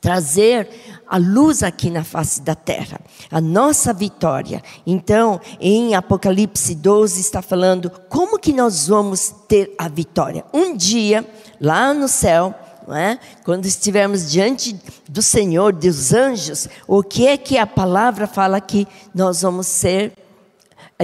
[0.00, 0.68] trazer
[1.06, 3.00] a luz aqui na face da terra,
[3.30, 4.62] a nossa vitória.
[4.86, 10.44] Então, em Apocalipse 12 está falando como que nós vamos ter a vitória.
[10.54, 11.26] Um dia,
[11.60, 12.54] lá no céu,
[12.86, 13.18] não é?
[13.44, 18.86] quando estivermos diante do Senhor, dos anjos, o que é que a palavra fala que
[19.14, 20.12] nós vamos ser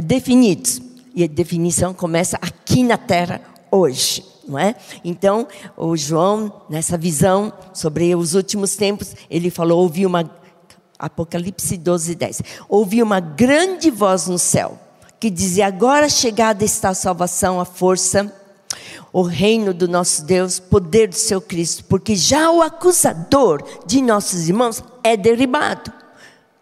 [0.03, 0.81] definidos?
[1.15, 4.77] E a definição começa aqui na terra hoje não é?
[5.05, 10.31] Então, o João, nessa visão sobre os últimos tempos, ele falou: ouvi uma.
[10.99, 12.43] Apocalipse 12, 10.
[12.69, 14.79] Ouvi uma grande voz no céu
[15.19, 18.33] que dizia: Agora chegada está a salvação, a força,
[19.13, 24.49] o reino do nosso Deus, poder do seu Cristo, porque já o acusador de nossos
[24.49, 25.93] irmãos é derribado.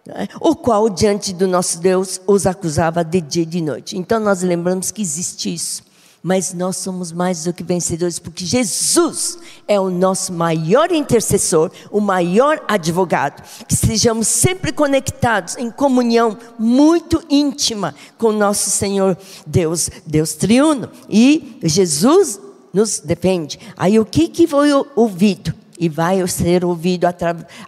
[0.07, 0.29] Né?
[0.41, 3.97] O qual diante do nosso Deus os acusava de dia e de noite.
[3.97, 5.94] Então nós lembramos que existe isso
[6.25, 12.01] mas nós somos mais do que vencedores, porque Jesus é o nosso maior intercessor, o
[12.01, 13.43] maior advogado.
[13.69, 20.89] Que sejamos sempre conectados em comunhão muito íntima com nosso Senhor Deus, Deus triuno.
[21.11, 22.41] E Jesus
[22.73, 23.61] nos defende.
[23.77, 25.53] Aí o que, que foi ouvido?
[25.79, 27.15] E vai ser ouvido a,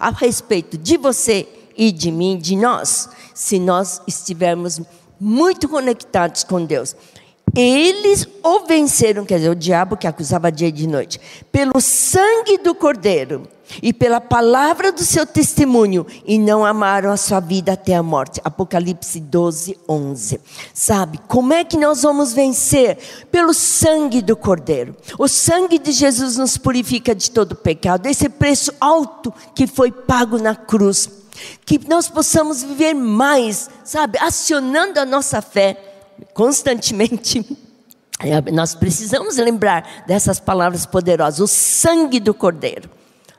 [0.01, 4.81] a respeito de você e de mim, de nós, se nós estivermos
[5.21, 6.97] muito conectados com Deus.
[7.57, 11.19] Eles o venceram, quer dizer, o diabo que acusava dia e de noite,
[11.51, 13.49] pelo sangue do cordeiro
[13.83, 18.43] e pela palavra do seu testemunho, e não amaram a sua vida até a morte.
[18.45, 20.41] Apocalipse 12, 11.
[20.75, 22.99] Sabe, como é que nós vamos vencer?
[23.31, 24.95] Pelo sangue do cordeiro.
[25.19, 30.39] O sangue de Jesus nos purifica de todo pecado, esse preço alto que foi pago
[30.39, 31.09] na cruz.
[31.65, 35.86] Que nós possamos viver mais, sabe, acionando a nossa fé
[36.35, 37.45] constantemente.
[38.21, 42.89] É, nós precisamos lembrar dessas palavras poderosas, o sangue do Cordeiro,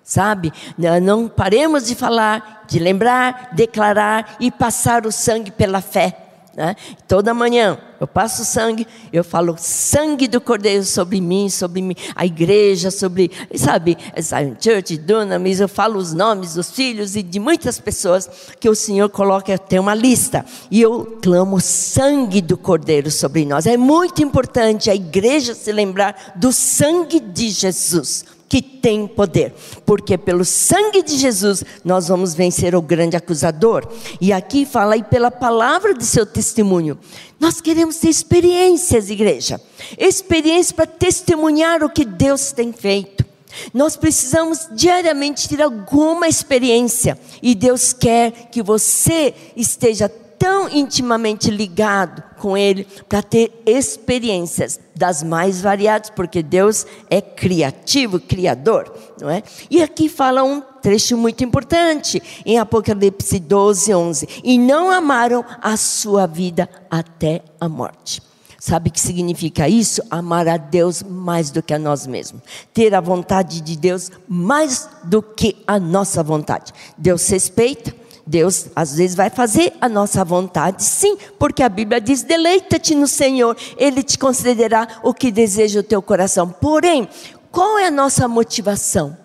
[0.04, 0.54] sabe?
[1.02, 6.27] Não paremos de falar, de lembrar, declarar e passar o sangue pela fé.
[6.58, 6.76] Né?
[7.08, 12.90] Toda manhã eu passo sangue, eu falo sangue do Cordeiro sobre mim, sobre a igreja,
[12.90, 18.28] sobre, sabe, Zion Church, Dunamis, eu falo os nomes dos filhos e de muitas pessoas
[18.60, 23.68] que o Senhor coloca, tem uma lista, e eu clamo sangue do Cordeiro sobre nós.
[23.68, 29.54] É muito importante a igreja se lembrar do sangue de Jesus que tem poder,
[29.86, 33.88] porque pelo sangue de Jesus nós vamos vencer o grande acusador.
[34.22, 36.98] E aqui fala aí pela palavra de seu testemunho.
[37.40, 39.62] Nós queremos ter experiências, igreja,
[39.98, 43.26] experiências para testemunhar o que Deus tem feito.
[43.74, 52.24] Nós precisamos diariamente ter alguma experiência e Deus quer que você esteja tão intimamente ligado
[52.38, 59.44] com Ele para ter experiências das mais variadas, porque Deus é criativo, criador, não é?
[59.70, 65.76] E aqui fala um trecho muito importante em Apocalipse 12, 11: e não amaram a
[65.78, 68.22] sua vida até a morte.
[68.60, 70.02] Sabe o que significa isso?
[70.10, 72.42] Amar a Deus mais do que a nós mesmos.
[72.74, 76.74] Ter a vontade de Deus mais do que a nossa vontade.
[76.98, 77.96] Deus respeita,
[78.28, 83.08] Deus às vezes vai fazer a nossa vontade, sim, porque a Bíblia diz: deleita-te no
[83.08, 86.50] Senhor, Ele te concederá o que deseja o teu coração.
[86.50, 87.08] Porém,
[87.52, 89.18] qual é a nossa motivação?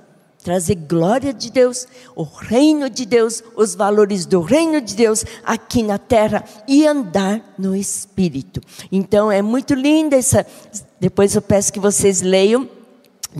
[0.42, 1.86] Trazer glória de Deus,
[2.16, 7.54] o reino de Deus, os valores do reino de Deus aqui na terra e andar
[7.56, 8.60] no Espírito.
[8.90, 10.44] Então é muito linda essa.
[10.98, 12.68] Depois eu peço que vocês leiam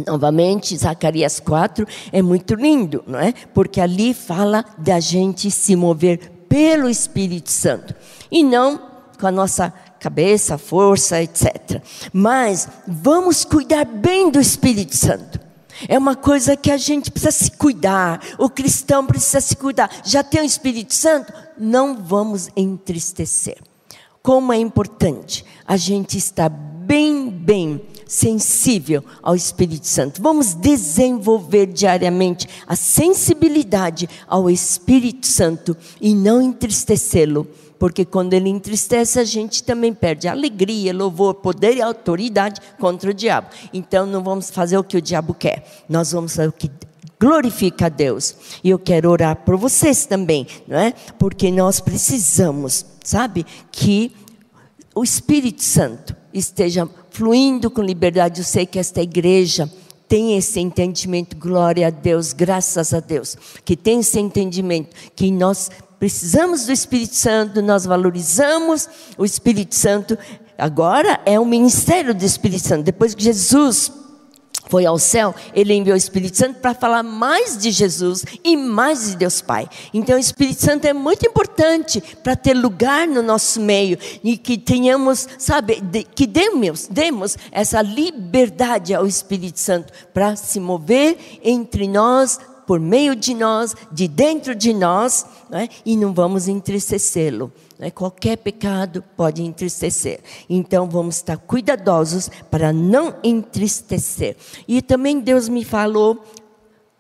[0.06, 3.32] Novamente, Zacarias 4 é muito lindo, não é?
[3.52, 7.94] Porque ali fala da gente se mover pelo Espírito Santo
[8.30, 11.80] e não com a nossa cabeça, força, etc.
[12.12, 15.40] Mas vamos cuidar bem do Espírito Santo.
[15.88, 19.90] É uma coisa que a gente precisa se cuidar, o cristão precisa se cuidar.
[20.04, 21.32] Já tem o Espírito Santo?
[21.56, 23.58] Não vamos entristecer.
[24.22, 27.80] Como é importante a gente estar bem, bem
[28.12, 30.20] sensível ao Espírito Santo.
[30.20, 37.48] Vamos desenvolver diariamente a sensibilidade ao Espírito Santo e não entristecê-lo.
[37.78, 43.14] Porque quando ele entristece, a gente também perde alegria, louvor, poder e autoridade contra o
[43.14, 43.48] diabo.
[43.72, 45.84] Então não vamos fazer o que o diabo quer.
[45.88, 46.70] Nós vamos fazer o que
[47.18, 48.36] glorifica a Deus.
[48.62, 50.92] E eu quero orar por vocês também, não é?
[51.18, 54.12] Porque nós precisamos, sabe, que
[54.94, 58.40] o Espírito Santo esteja fluindo com liberdade.
[58.40, 59.70] Eu sei que esta igreja
[60.08, 65.70] tem esse entendimento, glória a Deus, graças a Deus, que tem esse entendimento que nós
[65.98, 70.18] precisamos do Espírito Santo, nós valorizamos o Espírito Santo.
[70.58, 72.82] Agora é o ministério do Espírito Santo.
[72.82, 73.90] Depois que Jesus
[74.72, 79.10] foi ao céu, ele enviou o Espírito Santo para falar mais de Jesus e mais
[79.10, 79.68] de Deus Pai.
[79.92, 84.56] Então, o Espírito Santo é muito importante para ter lugar no nosso meio e que
[84.56, 91.86] tenhamos, sabe, de, que demos, demos essa liberdade ao Espírito Santo para se mover entre
[91.86, 95.68] nós por meio de nós, de dentro de nós, é?
[95.84, 97.52] e não vamos entristecê-lo.
[97.78, 97.90] É?
[97.90, 100.20] Qualquer pecado pode entristecer.
[100.48, 104.36] Então vamos estar cuidadosos para não entristecer.
[104.68, 106.22] E também Deus me falou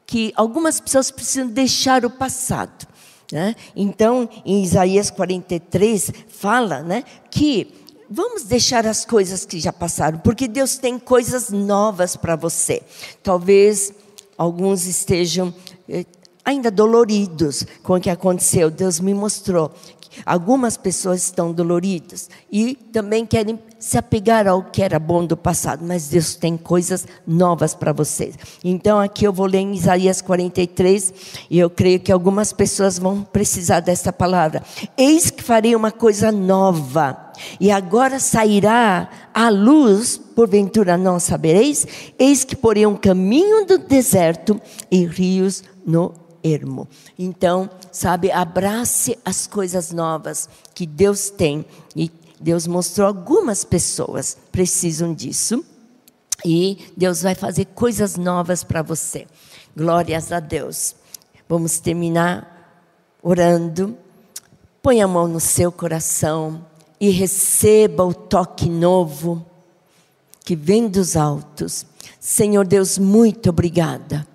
[0.06, 2.86] que algumas pessoas precisam deixar o passado.
[3.30, 3.56] Né?
[3.74, 7.72] Então, em Isaías 43, fala né, que
[8.10, 12.82] vamos deixar as coisas que já passaram, porque Deus tem coisas novas para você.
[13.22, 13.90] Talvez
[14.36, 15.52] alguns estejam
[15.88, 16.04] eh,
[16.44, 18.70] ainda doloridos com o que aconteceu.
[18.70, 19.72] Deus me mostrou
[20.24, 25.84] Algumas pessoas estão doloridas e também querem se apegar ao que era bom do passado,
[25.84, 28.36] mas Deus tem coisas novas para vocês.
[28.62, 31.12] Então aqui eu vou ler em Isaías 43
[31.50, 34.62] e eu creio que algumas pessoas vão precisar dessa palavra.
[34.96, 37.32] Eis que farei uma coisa nova.
[37.58, 41.86] E agora sairá a luz, porventura não sabereis?
[42.18, 44.60] Eis que porei um caminho do deserto
[44.90, 46.88] e rios no ermo.
[47.18, 51.64] Então, sabe, abrace as coisas novas que Deus tem.
[51.94, 55.64] E Deus mostrou algumas pessoas precisam disso.
[56.44, 59.26] E Deus vai fazer coisas novas para você.
[59.76, 60.96] Glórias a Deus.
[61.48, 62.80] Vamos terminar
[63.22, 63.96] orando.
[64.82, 66.66] Põe a mão no seu coração
[67.00, 69.46] e receba o toque novo
[70.44, 71.86] que vem dos altos.
[72.18, 74.26] Senhor Deus, muito obrigada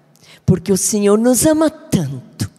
[0.47, 2.49] porque o Senhor nos ama tanto.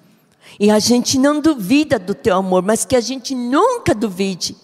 [0.60, 4.54] E a gente não duvida do teu amor, mas que a gente nunca duvide.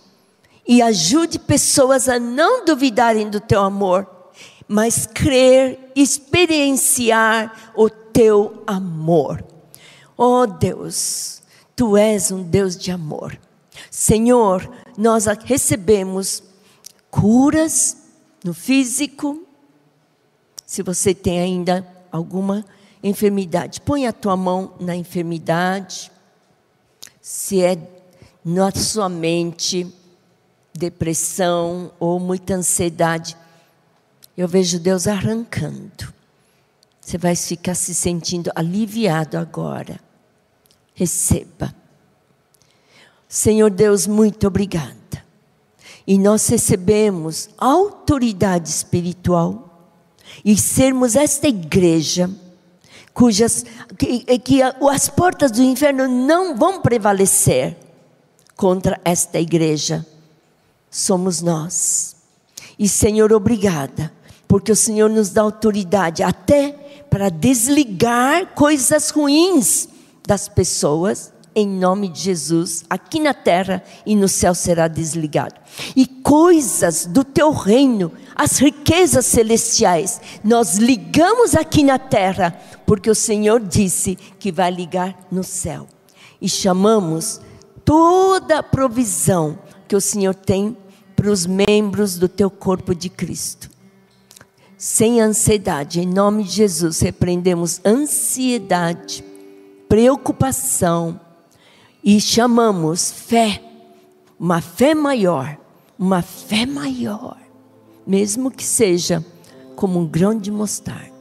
[0.68, 4.07] E ajude pessoas a não duvidarem do teu amor,
[4.68, 9.43] mas crer, experienciar o teu amor.
[10.18, 11.43] Oh Deus,
[11.75, 13.39] tu és um Deus de amor.
[13.91, 16.43] Senhor, nós recebemos
[17.11, 17.97] curas
[18.45, 19.43] no físico.
[20.66, 22.64] Se você tem ainda alguma
[23.05, 23.83] enfermidade.
[23.83, 26.11] Põe a tua mão na enfermidade.
[27.21, 27.77] Se é
[28.43, 29.87] na sua mente
[30.73, 33.37] depressão ou muita ansiedade,
[34.37, 36.13] eu vejo Deus arrancando.
[37.01, 40.01] Você vai ficar se sentindo aliviado agora.
[40.95, 41.75] Receba.
[43.29, 44.95] Senhor Deus, muito obrigada.
[46.07, 49.93] E nós recebemos autoridade espiritual
[50.45, 52.31] e sermos esta igreja
[53.15, 53.65] cujas
[53.97, 57.77] que, que as portas do inferno não vão prevalecer
[58.57, 60.05] contra esta igreja.
[60.91, 62.17] Somos nós.
[62.77, 64.12] E Senhor, obrigada,
[64.49, 66.73] porque o Senhor nos dá autoridade até
[67.09, 69.89] para desligar coisas ruins
[70.27, 75.55] das pessoas em nome de Jesus, aqui na terra e no céu será desligado.
[75.95, 83.14] E coisas do teu reino, as riquezas celestiais, nós ligamos aqui na terra, porque o
[83.14, 85.87] Senhor disse que vai ligar no céu.
[86.41, 87.41] E chamamos
[87.85, 90.76] toda a provisão que o Senhor tem
[91.14, 93.70] para os membros do teu corpo de Cristo.
[94.76, 99.24] Sem ansiedade, em nome de Jesus, repreendemos ansiedade,
[99.89, 101.20] preocupação,
[102.03, 103.62] e chamamos fé,
[104.39, 105.57] uma fé maior,
[105.99, 107.39] uma fé maior,
[108.07, 109.24] mesmo que seja
[109.74, 111.14] como um grão de mostarda,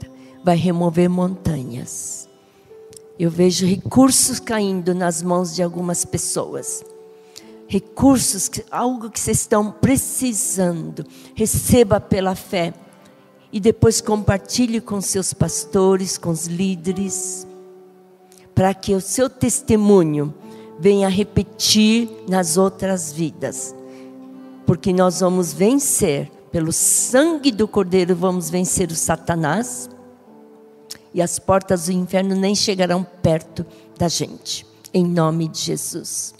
[0.43, 2.27] vai remover montanhas.
[3.17, 6.83] Eu vejo recursos caindo nas mãos de algumas pessoas.
[7.67, 11.05] Recursos, algo que vocês estão precisando.
[11.35, 12.73] Receba pela fé.
[13.51, 17.47] E depois compartilhe com seus pastores, com os líderes,
[18.55, 20.33] para que o seu testemunho
[20.79, 23.75] venha repetir nas outras vidas.
[24.65, 29.87] Porque nós vamos vencer, pelo sangue do Cordeiro, vamos vencer o Satanás,
[31.13, 33.65] e as portas do inferno nem chegarão perto
[33.97, 36.33] da gente, em nome de Jesus.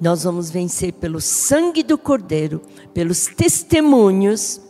[0.00, 2.60] Nós vamos vencer pelo sangue do Cordeiro,
[2.92, 4.60] pelos testemunhos,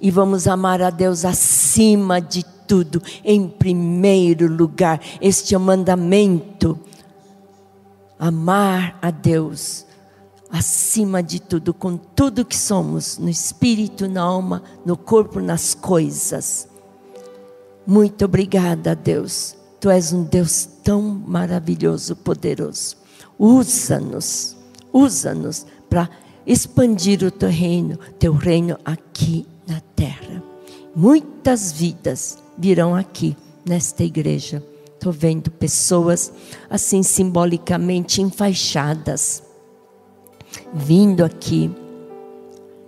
[0.00, 5.00] e vamos amar a Deus acima de tudo, em primeiro lugar.
[5.20, 6.78] Este é o mandamento
[8.18, 9.86] amar a Deus
[10.50, 16.68] acima de tudo, com tudo que somos, no espírito, na alma, no corpo, nas coisas.
[17.86, 19.56] Muito obrigada, Deus.
[19.80, 22.96] Tu és um Deus tão maravilhoso, poderoso.
[23.38, 24.56] Usa-nos,
[24.92, 26.08] usa-nos para
[26.46, 30.42] expandir o teu reino, teu reino aqui na terra.
[30.94, 34.62] Muitas vidas virão aqui nesta igreja
[35.02, 36.32] Estou vendo pessoas
[36.70, 39.42] assim simbolicamente enfaixadas,
[40.72, 41.68] vindo aqui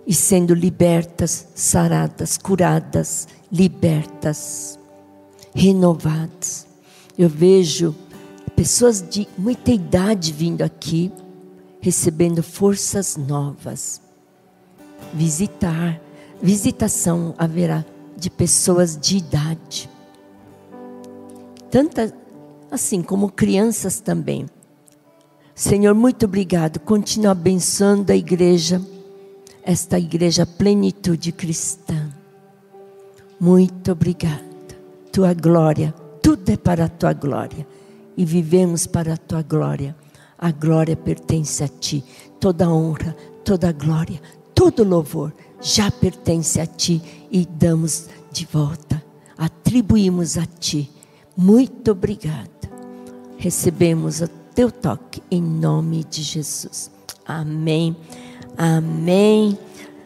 [0.07, 4.79] e sendo libertas, saradas, curadas, libertas,
[5.55, 6.67] renovadas.
[7.17, 7.95] Eu vejo
[8.55, 11.11] pessoas de muita idade vindo aqui,
[11.79, 14.01] recebendo forças novas.
[15.13, 15.99] Visitar,
[16.41, 17.85] visitação haverá
[18.17, 19.89] de pessoas de idade.
[21.71, 22.13] Tanta
[22.69, 24.45] assim como crianças também.
[25.53, 26.79] Senhor, muito obrigado.
[26.81, 28.81] Continua abençoando a igreja,
[29.63, 32.11] esta igreja plenitude cristã.
[33.39, 34.54] Muito obrigada.
[35.15, 37.65] Tua glória, tudo é para a tua glória.
[38.17, 39.95] E vivemos para a tua glória.
[40.37, 42.03] A glória pertence a ti.
[42.37, 44.21] Toda honra, toda glória,
[44.53, 47.01] todo louvor já pertence a ti
[47.31, 49.01] e damos de volta.
[49.37, 50.91] Atribuímos a ti.
[51.37, 52.49] Muito obrigada.
[53.37, 56.91] Recebemos o teu toque em nome de Jesus.
[57.25, 57.95] Amém.
[58.57, 59.57] Amém.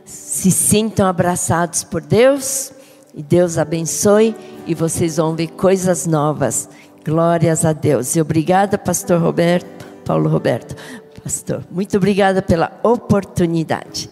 [0.05, 2.71] Se sintam abraçados por Deus
[3.15, 4.35] e Deus abençoe
[4.69, 6.69] e vocês vão ver coisas novas.
[7.03, 8.15] Glórias a Deus.
[8.15, 10.75] E obrigada, pastor Roberto, Paulo Roberto.
[11.23, 14.11] Pastor, muito obrigada pela oportunidade.